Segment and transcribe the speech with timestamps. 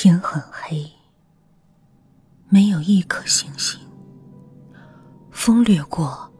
[0.00, 0.92] 天很黑，
[2.48, 3.80] 没有一颗星星。
[5.32, 6.32] 风掠过，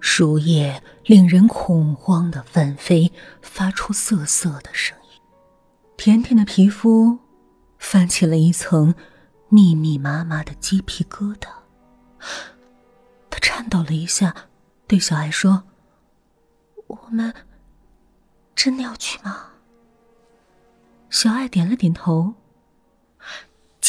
[0.00, 3.10] 树叶令人恐慌的翻飞，
[3.40, 5.20] 发出瑟瑟的声音。
[5.96, 7.18] 甜甜的皮肤
[7.78, 8.94] 泛起了一层
[9.48, 11.48] 密密麻麻的鸡皮疙瘩。
[13.30, 14.36] 他颤抖了一下，
[14.86, 15.62] 对小爱说
[16.86, 17.34] ：“我们
[18.54, 19.46] 真的要去吗？”
[21.08, 22.34] 小爱点了点头。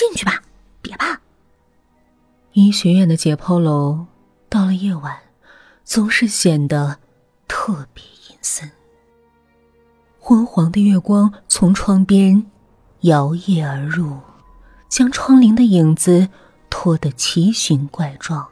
[0.02, 0.42] 进去吧，
[0.82, 1.22] 别怕。
[2.54, 4.08] 医学院的解剖楼
[4.50, 5.16] 到了夜晚，
[5.84, 6.98] 总是显得
[7.48, 8.72] 特别阴森。
[10.20, 12.50] 昏黄的月光从窗边
[13.02, 14.20] 摇曳而入，
[14.90, 16.30] 将窗棂的影子
[16.68, 18.48] 拖得奇形怪状。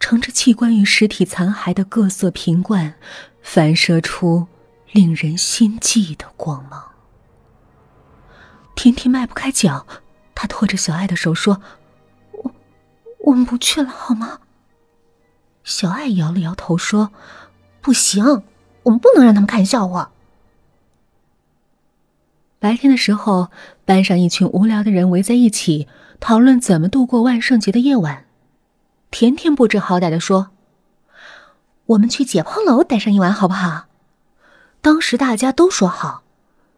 [0.00, 2.96] 盛着器官与尸体残骸的各色瓶罐，
[3.42, 4.48] 反射出
[4.90, 6.84] 令人心悸的光芒。
[8.74, 9.86] 甜甜迈不开脚。
[10.36, 11.60] 他拖着小爱的手说
[12.30, 12.52] ：“我，
[13.24, 14.38] 我们不去了，好吗？”
[15.64, 17.10] 小爱摇了摇头说
[17.82, 18.44] ：“不行，
[18.84, 20.12] 我们不能让他们看笑话。”
[22.60, 23.50] 白天的时候，
[23.84, 25.88] 班上一群无聊的人围在一起
[26.20, 28.24] 讨论怎么度过万圣节的夜晚。
[29.10, 30.50] 甜甜不知好歹的说
[31.86, 33.86] ：“我们去解剖楼待上一晚，好不好？”
[34.82, 36.22] 当时大家都说好。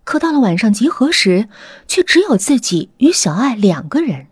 [0.09, 1.51] 可到了晚上集合时，
[1.87, 4.29] 却只有自己与小爱两个人。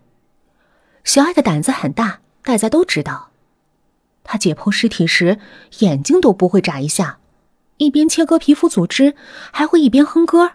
[1.03, 3.29] 小爱的胆子很大，大家都知道。
[4.23, 5.37] 他解剖尸体时，
[5.81, 7.19] 眼睛都不会眨一下，
[7.77, 9.13] 一边切割皮肤组织，
[9.51, 10.53] 还会一边哼歌。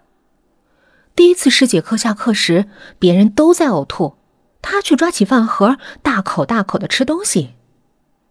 [1.15, 4.17] 第一次尸解课下课时，别人都在呕吐，
[4.61, 7.55] 他却抓起饭盒，大口大口的吃东西。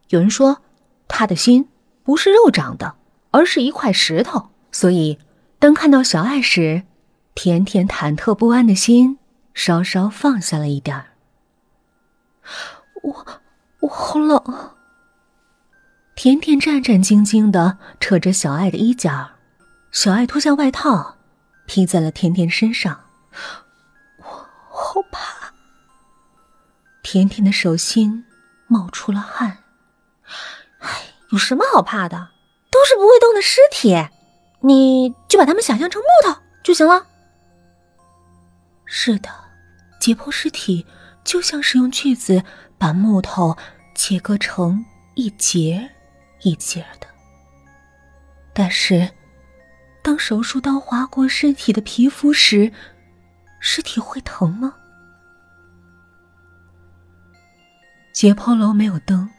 [0.09, 0.61] 有人说，
[1.07, 1.69] 他的心
[2.03, 2.95] 不是肉长的，
[3.31, 5.17] 而是一块石头，所以。
[5.61, 6.81] 当看到小爱时，
[7.35, 9.19] 甜甜忐忑不安的心
[9.53, 11.05] 稍稍放下了一点儿。
[13.03, 13.27] 我
[13.81, 14.71] 我好冷。
[16.15, 19.33] 甜甜战战兢兢的扯着小爱的衣角，
[19.91, 21.17] 小爱脱下外套，
[21.67, 23.01] 披在了甜甜身上。
[24.17, 24.25] 我
[24.67, 25.53] 好怕。
[27.03, 28.25] 甜甜的手心
[28.65, 29.59] 冒出了汗。
[30.79, 30.89] 哎，
[31.29, 32.29] 有什么好怕的？
[32.71, 33.95] 都是不会动的尸体。
[34.61, 37.05] 你就把它们想象成木头就行了。
[38.85, 39.29] 是的，
[39.99, 40.85] 解剖尸体
[41.23, 42.43] 就像是用锯子
[42.77, 43.57] 把木头
[43.95, 44.85] 切割成
[45.15, 45.89] 一节
[46.41, 47.07] 一节的。
[48.53, 49.09] 但是，
[50.03, 52.71] 当手术刀划过尸体的皮肤时，
[53.59, 54.75] 尸体会疼吗？
[58.11, 59.29] 解剖楼没有灯，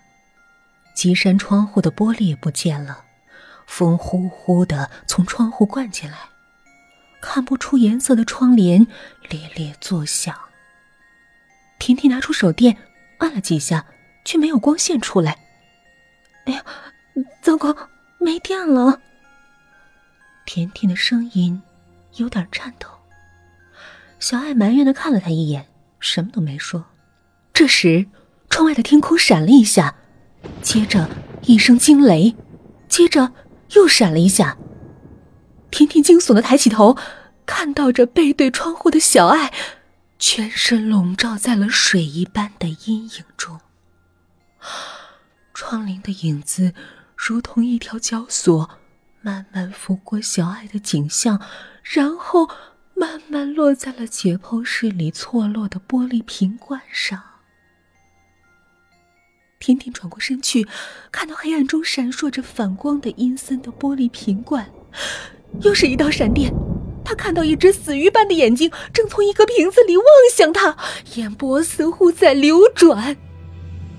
[0.94, 3.05] 机山窗户的玻璃也不见了。
[3.72, 6.19] 风呼呼的从窗户灌进来，
[7.22, 8.87] 看不出颜色的窗帘
[9.31, 10.38] 猎猎作响。
[11.78, 12.77] 婷婷拿出手电，
[13.16, 13.87] 按了几下，
[14.27, 15.38] 却没有光线出来。
[16.44, 16.62] 哎呀，
[17.41, 17.75] 糟糕，
[18.19, 19.00] 没电了！
[20.44, 21.62] 甜甜的声音
[22.16, 22.87] 有点颤抖。
[24.19, 25.66] 小爱埋怨的看了他一眼，
[25.99, 26.84] 什么都没说。
[27.55, 28.06] 这时，
[28.50, 29.94] 窗外的天空闪了一下，
[30.61, 31.09] 接着
[31.44, 32.37] 一声惊雷，
[32.87, 33.32] 接着。
[33.75, 34.56] 又闪了一下，
[35.71, 36.97] 甜甜惊悚的抬起头，
[37.47, 39.53] 看到着背对窗户的小爱，
[40.19, 43.61] 全身笼罩在了水一般的阴影中。
[45.55, 46.75] 窗棂的影子
[47.16, 48.71] 如同一条绞索，
[49.21, 51.41] 慢慢拂过小爱的颈项，
[51.82, 52.49] 然后
[52.94, 57.31] 慢慢落在了解剖室里错落的玻璃瓶罐上。
[59.62, 60.67] 甜甜转过身去，
[61.12, 64.69] 看到黑暗中闪烁着反光的阴森的玻璃瓶罐，
[65.61, 66.53] 又是一道闪电。
[67.05, 70.77] 他看到一只死鱼般的眼睛正从一个瓶子里望向他，
[71.15, 73.17] 眼波似乎在流转。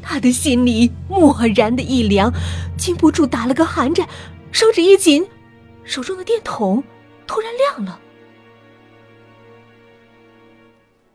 [0.02, 2.30] 他的心里蓦然的一凉，
[2.78, 4.06] 禁不住打了个寒颤，
[4.52, 5.26] 手指一紧，
[5.86, 6.84] 手中的电筒
[7.26, 8.00] 突然亮了。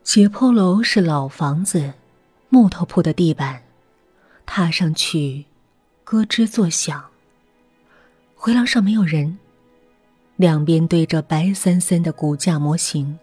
[0.02, 1.92] 解剖楼是老房子，
[2.48, 3.67] 木头铺的地板。
[4.50, 5.44] 踏上去，
[6.04, 7.10] 咯吱作响。
[8.34, 9.38] 回廊上没有人，
[10.36, 13.18] 两边堆着白森森的骨架模型，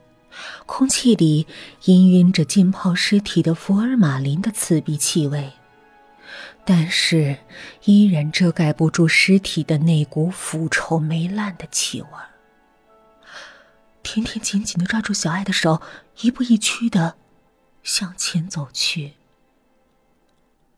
[0.67, 1.47] 空气里
[1.81, 5.51] 氤氲着浸泡尸体的福尔马林的刺鼻气味，
[6.63, 7.39] 但是
[7.85, 12.07] 依然遮盖不住尸体的那股腐臭霉烂的气味。
[14.03, 15.81] 甜甜紧紧的抓住小爱的手，
[16.21, 17.15] 一步一趋的
[17.81, 19.13] 向前走去。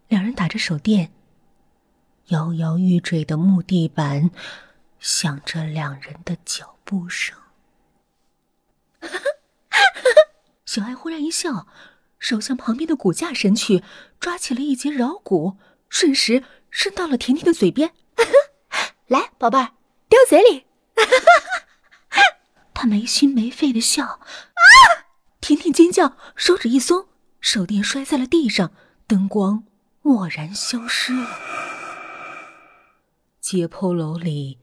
[0.08, 1.12] 两人打着手电，
[2.28, 4.32] 摇摇欲坠的木地板
[5.00, 7.38] 响着两人的脚步声。
[10.66, 11.68] 小爱忽然一笑，
[12.20, 13.84] 手向旁边的骨架伸去，
[14.20, 15.58] 抓起了一截桡骨，
[15.90, 17.94] 瞬时伸到了甜甜的嘴边。
[19.08, 19.74] 来，宝贝儿，
[20.10, 20.66] 叼嘴里。
[22.74, 24.22] 他没心没肺的笑，啊！
[25.42, 27.08] 甜甜尖叫，手指一松，
[27.42, 28.72] 手电摔在了地上，
[29.08, 29.64] 灯光
[30.08, 31.40] 蓦然消失了。
[33.42, 34.58] 解剖楼里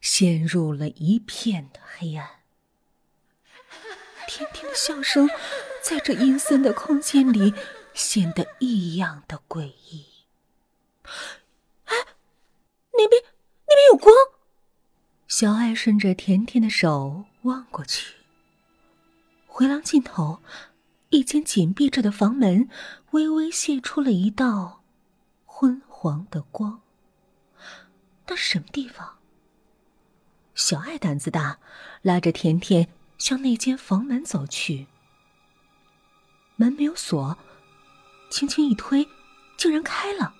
[0.00, 2.28] 陷入了一片的黑暗。
[4.26, 5.28] 甜甜的笑声
[5.82, 7.52] 在这阴森的空间里
[7.92, 10.06] 显得异样的诡异。
[11.84, 11.94] 哎，
[12.92, 13.22] 那边，
[13.66, 14.14] 那边有光。
[15.26, 18.14] 小爱顺着甜甜的手望过去，
[19.46, 20.42] 回廊尽头，
[21.10, 22.68] 一间紧闭着的房门
[23.10, 24.77] 微微泄出了一道
[26.00, 26.80] 黄的光。
[28.28, 29.18] 那是什么地方？
[30.54, 31.58] 小爱胆子大，
[32.02, 34.86] 拉着甜甜向那间房门走去。
[36.54, 37.36] 门没有锁，
[38.30, 39.08] 轻轻一推，
[39.56, 40.36] 竟然开了。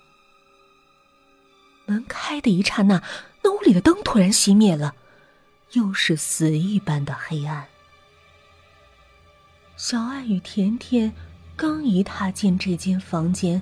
[1.87, 3.03] 门开的一刹那，
[3.43, 4.95] 那屋里的灯突然熄灭了，
[5.73, 7.67] 又是死一般的黑暗。
[9.77, 11.13] 小爱与甜甜
[11.59, 13.61] 刚一踏进这间房间，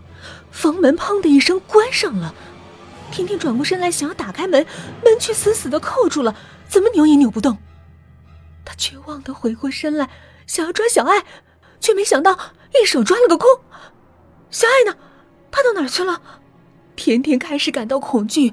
[0.50, 2.34] 房门砰的一声关上了。
[3.10, 4.66] 甜甜转过身来，想要打开门，
[5.02, 6.36] 门却死死的扣住了，
[6.68, 7.56] 怎么扭也扭不动。
[8.66, 10.10] 他绝望的回过身来，
[10.46, 11.24] 想要抓小爱，
[11.80, 12.38] 却没想到
[12.78, 13.48] 一手抓了个空。
[14.50, 14.98] 小爱呢？
[15.50, 16.20] 她到哪去了？
[16.96, 18.52] 甜甜开始感到恐惧，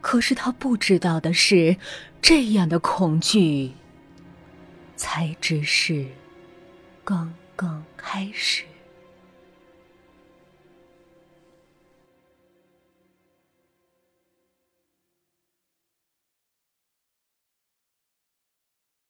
[0.00, 1.76] 可是她不知道的是，
[2.22, 3.72] 这样的恐惧
[4.94, 6.06] 才只是
[7.02, 8.62] 刚刚开始。